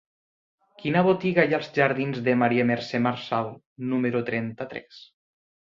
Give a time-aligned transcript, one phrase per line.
[0.83, 3.53] Quina botiga hi ha als jardins de Maria Mercè Marçal
[3.95, 5.09] número trenta-tres?